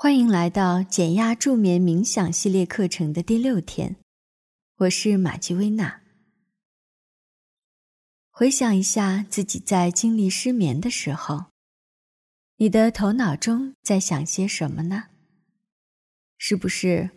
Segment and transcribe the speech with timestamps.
[0.00, 3.96] 欢迎来到减压助眠冥想系列课程的第六天，
[4.76, 6.02] 我是玛吉薇娜。
[8.30, 11.46] 回想一下自己在经历失眠的时候，
[12.58, 15.08] 你的头脑中在想些什么呢？
[16.36, 17.10] 是不是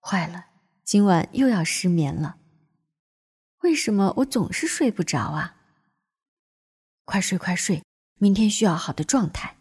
[0.00, 0.46] 坏了？
[0.82, 2.38] 今晚又要失眠了？
[3.60, 5.58] 为什么我总是睡不着啊？
[7.04, 7.82] 快睡快睡，
[8.14, 9.57] 明天需要好的状态。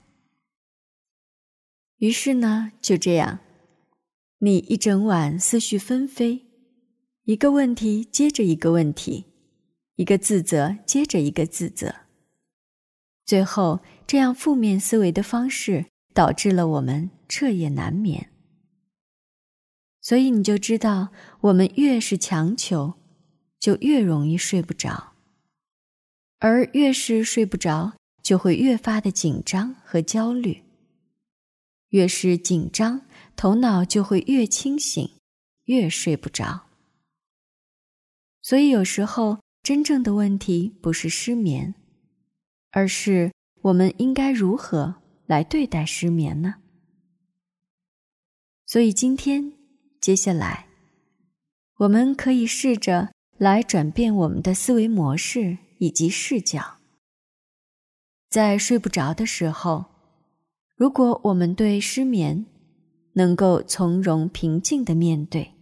[1.98, 3.39] 于是呢，就这样，
[4.39, 6.46] 你一整晚思绪纷飞，
[7.24, 9.25] 一个问题接着一个问题，
[9.96, 11.96] 一个自责接着一个自责，
[13.25, 18.29] 最后这样负面思维的方式导致了我们彻夜难眠。
[20.00, 21.10] 所以你就知道，
[21.41, 22.93] 我们越是强求，
[23.60, 25.14] 就越容易睡不着，
[26.38, 30.61] 而越是睡不着，就会越发的紧张和焦虑。
[31.89, 33.02] 越是紧张，
[33.36, 35.09] 头脑就会越清醒，
[35.66, 36.67] 越睡不着。
[38.41, 41.75] 所以有时候，真正的问题不是失眠，
[42.71, 46.55] 而是我们应该如何来对待失眠呢？
[48.65, 49.53] 所以今天，
[50.02, 50.67] 接下来，
[51.77, 56.80] 我们可以试着来转变我们的思维模式以及视角，
[58.30, 59.96] 在睡不着的时候。
[60.78, 62.45] 如果我们对失眠
[63.14, 65.56] 能够从容平静的面对，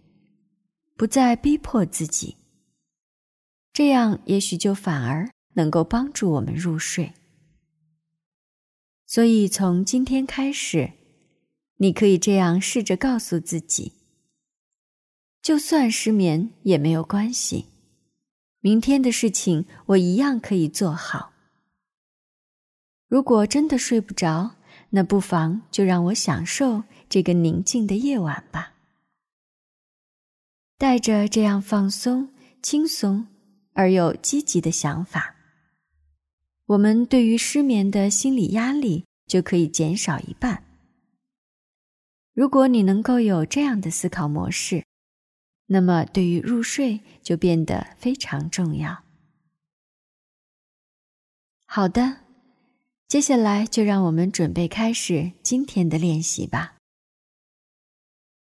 [0.98, 2.36] 不再逼迫自己，
[3.72, 7.14] 这样也许就反而能够帮助我们入睡。
[9.06, 10.92] 所以从今天开始，
[11.78, 13.94] 你可以这样试着告诉自己：
[15.42, 17.68] 就算失眠也没有关系，
[18.60, 21.32] 明天的事情我一样可以做好。
[23.08, 24.58] 如果真的睡不着，
[24.96, 28.76] 那不妨就让我享受这个宁静的夜晚吧。
[30.78, 32.30] 带着这样放松、
[32.62, 33.28] 轻松
[33.74, 35.36] 而又积极的想法，
[36.68, 40.64] 我们对于失眠的心理压力就可以减少一半。
[42.34, 44.86] 如果你能够有这样的思考模式，
[45.66, 49.03] 那么对于入睡就变得非常重要。
[51.66, 52.25] 好的。
[53.08, 56.76] 接下来就让我们准备开始今天的练习吧。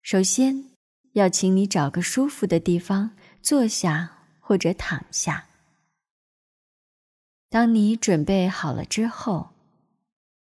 [0.01, 0.71] 首先，
[1.13, 5.47] 要请你找个舒服的地方坐下或者躺下。
[7.49, 9.51] 当你准备好了之后，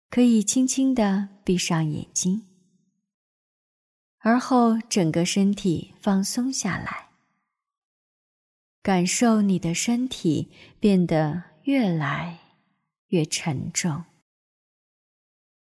[0.08, 2.46] 可以轻轻的闭上眼睛，
[4.18, 7.08] 而后整个身体放松下来，
[8.82, 12.45] 感受你的身体变得越来。
[13.08, 14.04] 越沉重，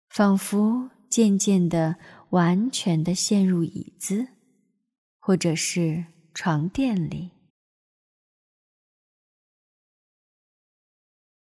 [0.09, 1.97] 仿佛渐渐的、
[2.31, 4.27] 完全的陷入椅子，
[5.19, 7.31] 或者是床垫里。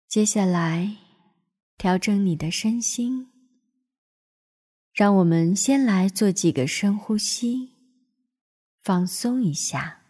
[0.06, 0.96] 接下来，
[1.76, 3.32] 调整你的身心，
[4.92, 7.72] 让我们先来做几个深呼吸，
[8.80, 10.03] 放松一下。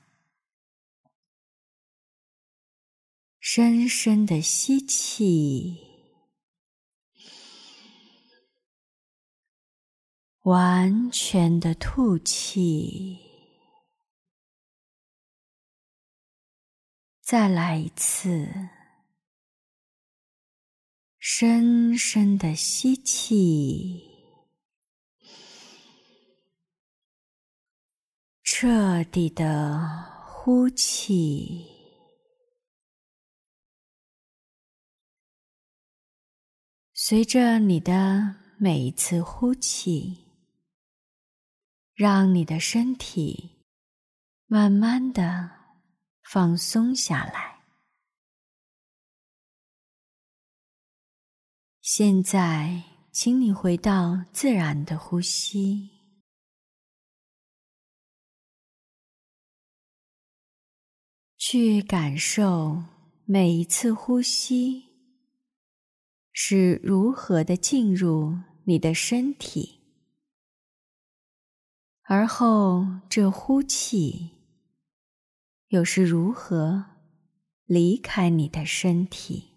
[3.47, 5.79] 深深的吸气，
[10.45, 13.19] 完全的吐气，
[17.21, 18.49] 再来一次。
[21.19, 24.11] 深深的吸气，
[28.43, 29.79] 彻底的
[30.27, 31.74] 呼气。
[37.07, 40.25] 随着你的每一次呼气，
[41.93, 43.51] 让你的身体
[44.47, 45.51] 慢慢的
[46.23, 47.63] 放松下来。
[51.83, 52.83] 现在，
[53.13, 55.91] 请你回到自然的呼吸，
[61.37, 62.83] 去感受
[63.27, 64.84] 每一次呼吸。
[66.37, 69.79] 是如何的进入你的身体，
[72.03, 74.31] 而后这呼气
[75.69, 76.87] 又是如何
[77.67, 79.54] 离开你的身体？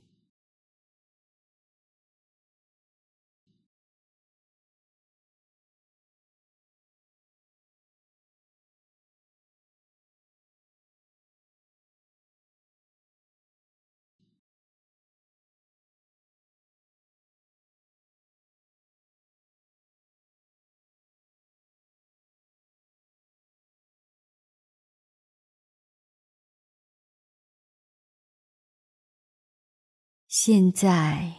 [30.29, 31.35] 现在，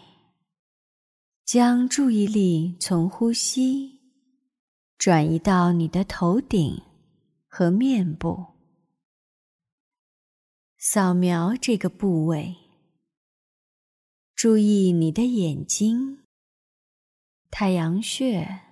[1.44, 4.00] 将注意力从呼吸
[4.96, 6.82] 转移到你的头顶
[7.46, 8.46] 和面部，
[10.78, 12.56] 扫描这个部位。
[14.34, 16.24] 注意你的眼睛、
[17.50, 18.62] 太阳穴、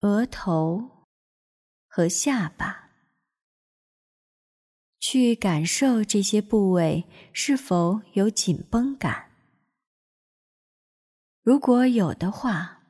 [0.00, 1.06] 额头
[1.86, 2.87] 和下巴。
[5.10, 9.30] 去感受这些部位是否有紧绷感。
[11.42, 12.82] 如果有的话，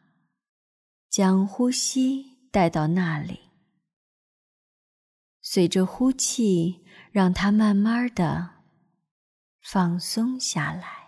[1.08, 3.38] 将呼吸带到那里，
[5.42, 8.50] 随着呼气，让它慢慢的
[9.60, 11.07] 放松下来。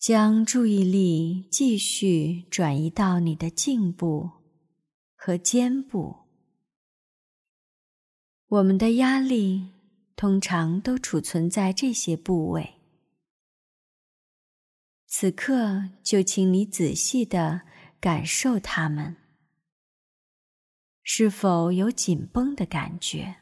[0.00, 4.30] 将注意力继续转移到你的颈部
[5.14, 6.20] 和肩部。
[8.46, 9.72] 我们的压力
[10.16, 12.76] 通常都储存在这些部位。
[15.06, 17.60] 此刻，就请你仔细的
[18.00, 19.18] 感受它们，
[21.02, 23.36] 是否有紧绷的感觉？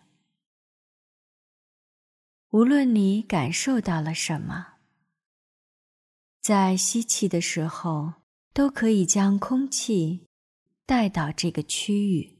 [2.50, 4.77] 无论你感受到了什么。
[6.48, 8.14] 在吸气的时候，
[8.54, 10.26] 都可以将空气
[10.86, 12.38] 带到这个区域；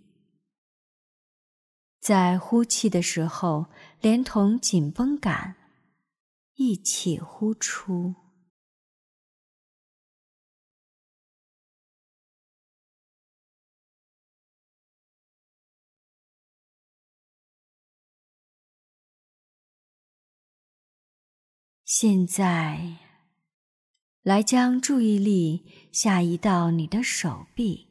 [2.00, 3.66] 在呼气的时候，
[4.00, 5.56] 连同紧绷感
[6.54, 8.14] 一起呼出。
[21.84, 23.07] 现在。
[24.28, 27.88] 来将注意力下移到你的手臂，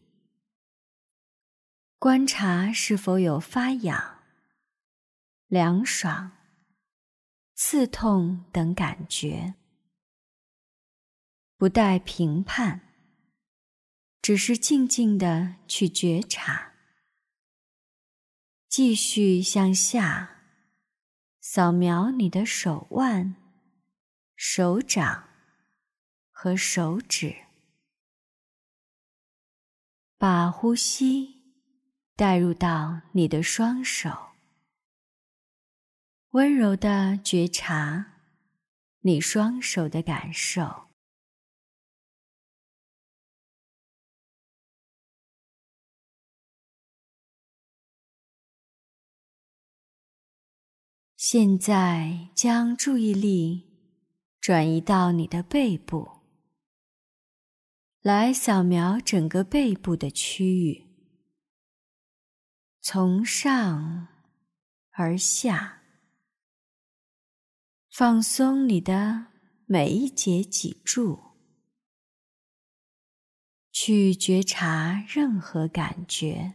[1.98, 4.20] 观察是否有发痒、
[5.48, 6.34] 凉爽、
[7.56, 9.56] 刺痛等感觉，
[11.58, 12.82] 不带评判，
[14.22, 16.74] 只是静静的去觉察。
[18.70, 20.44] 继续向下
[21.42, 23.36] 扫描你的手腕、
[24.36, 25.27] 手掌。
[26.40, 27.36] 和手指，
[30.20, 31.42] 把呼吸
[32.16, 34.12] 带入到你的双手，
[36.30, 38.20] 温柔的觉察
[39.00, 40.90] 你双手的感受。
[51.16, 53.66] 现在将注意力
[54.40, 56.17] 转移到你的背部。
[58.02, 60.86] 来扫描整个背部的区域，
[62.80, 64.08] 从上
[64.92, 65.82] 而下，
[67.92, 69.28] 放松你的
[69.66, 71.20] 每一节脊柱，
[73.72, 76.54] 去觉察任何感觉，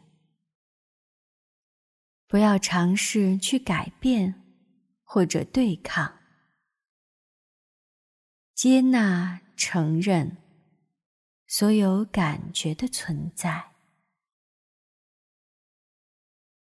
[2.27, 4.43] 不要尝试去改变
[5.03, 6.20] 或者对抗，
[8.55, 10.39] 接纳、承认。
[11.55, 13.75] 所有感觉的存在，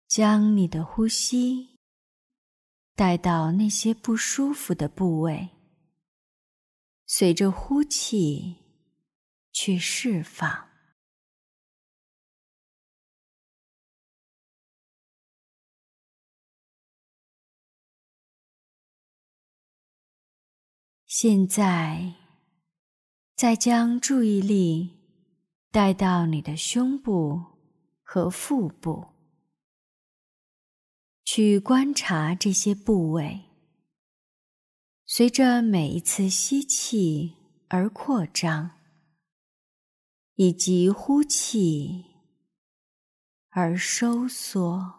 [0.06, 1.76] 将你的呼吸
[2.94, 5.50] 带到那些不舒服的部位，
[7.04, 8.56] 随着呼气
[9.52, 10.70] 去释放。
[21.06, 22.17] 现在。
[23.38, 24.98] 再将注意力
[25.70, 27.40] 带到你的胸部
[28.02, 29.06] 和腹部，
[31.24, 33.44] 去观察这些部位，
[35.06, 37.36] 随着每一次吸气
[37.68, 38.72] 而扩张，
[40.34, 42.06] 以及呼气
[43.50, 44.97] 而收缩。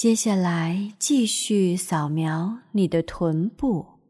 [0.00, 4.00] 接下来，继续扫描你的臀部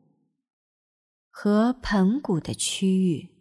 [1.28, 3.35] 和盆骨的区域，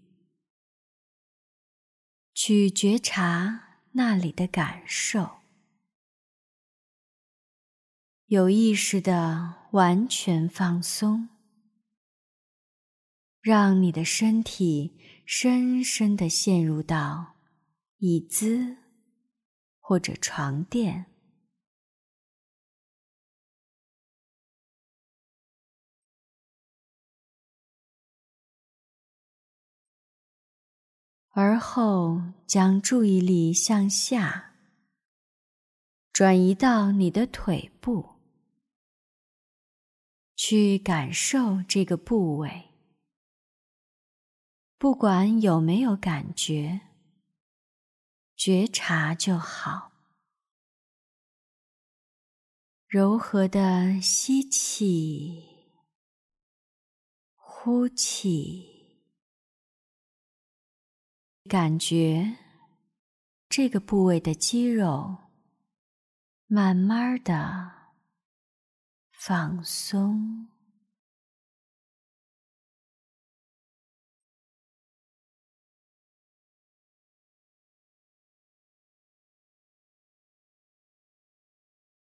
[2.34, 5.41] 去觉察那里的感受，
[8.25, 11.29] 有意识的完全放松，
[13.41, 17.36] 让你的身体深深的陷入到
[18.00, 18.77] 椅子
[19.79, 21.06] 或者床垫。
[31.32, 34.56] 而后将注意力向下，
[36.12, 38.16] 转移到你的腿部，
[40.36, 42.70] 去感受这个部位，
[44.78, 46.82] 不管有没有感觉，
[48.36, 49.92] 觉察就好。
[52.88, 55.44] 柔和的吸气，
[57.36, 58.79] 呼气，
[61.50, 62.38] 感觉
[63.50, 65.18] 这个部位的肌肉
[66.46, 67.72] 慢慢的
[69.12, 70.48] 放松。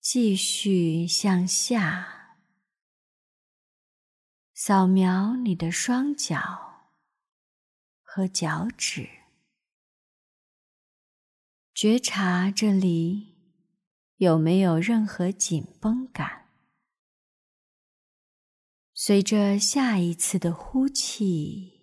[0.02, 2.40] 继续向下，
[4.56, 6.90] 扫描你的双脚
[8.02, 9.08] 和脚趾，
[11.82, 13.38] 觉察这里
[14.18, 16.50] 有没有任何紧绷感。
[18.94, 21.80] 随着下一次的呼气，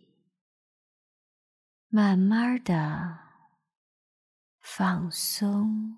[1.89, 3.21] 慢慢的
[4.61, 5.97] 放松。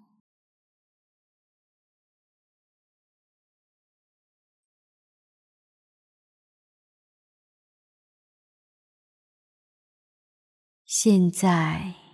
[10.84, 12.07] 现在，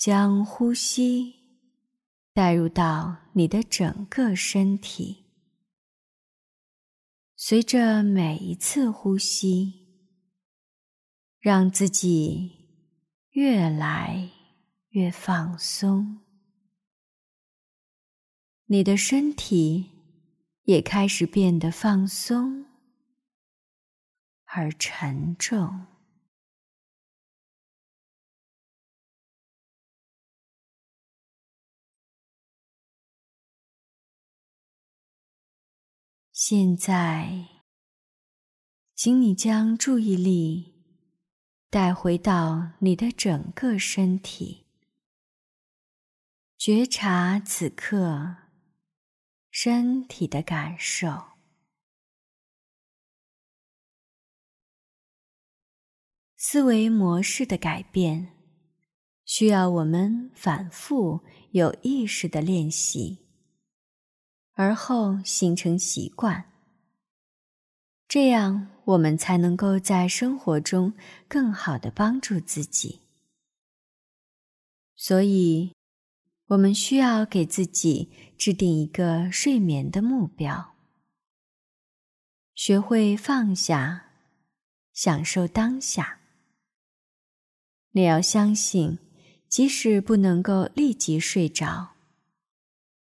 [0.00, 1.34] 将呼吸
[2.32, 5.26] 带入到你的整个身体。
[7.36, 9.74] 随着每一次呼吸，
[11.38, 12.50] 让自己
[13.32, 14.30] 越来
[14.88, 16.20] 越放松，
[18.64, 19.90] 你的身体
[20.62, 22.64] 也开始变得放松
[24.46, 25.86] 而沉重。
[36.52, 37.46] 现在，
[38.96, 40.74] 请你将注意力
[41.70, 44.66] 带回到你的整个身体，
[46.58, 48.34] 觉察此刻
[49.52, 51.22] 身体的感受。
[56.36, 58.34] 思维模式的改变，
[59.24, 63.29] 需要我们反复有意识的练习。
[64.60, 66.44] 而后形成习惯，
[68.06, 70.92] 这样我们才能够在生活中
[71.26, 73.00] 更好的帮助自己。
[74.96, 75.72] 所以，
[76.48, 80.74] 我们需要给自己制定一个睡眠的目标，
[82.54, 84.10] 学会放下，
[84.92, 86.20] 享受当下。
[87.92, 88.98] 你要相信，
[89.48, 91.92] 即使不能够立即睡着，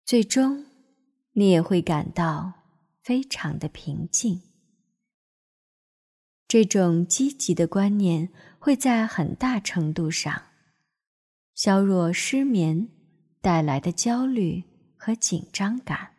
[0.06, 0.64] 最终。
[1.34, 2.52] 你也会感到
[3.02, 4.42] 非常的平静。
[6.46, 10.44] 这种积极的观念会在很大程度上
[11.54, 12.88] 削弱失眠
[13.40, 14.64] 带来的焦虑
[14.96, 16.14] 和紧张感。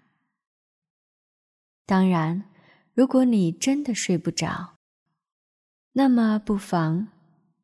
[1.85, 2.49] 当然，
[2.93, 4.75] 如果你真的睡不着，
[5.93, 7.07] 那么不妨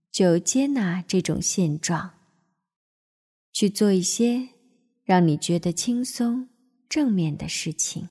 [0.10, 2.14] 就接纳这种现状，
[3.52, 4.48] 去做一些
[5.04, 6.48] 让你觉得轻松。
[6.92, 8.10] 正面的事情。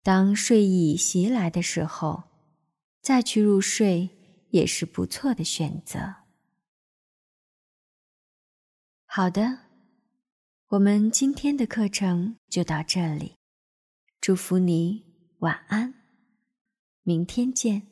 [0.00, 2.22] 当睡意袭来的时候，
[3.02, 4.10] 再去入睡
[4.50, 6.14] 也是不错的选择。
[9.06, 9.58] 好的，
[10.68, 13.34] 我们今天的课程就到这里，
[14.20, 15.04] 祝福你
[15.40, 15.92] 晚安，
[17.02, 17.89] 明天见。